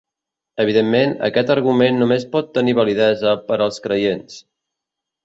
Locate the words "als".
3.67-3.79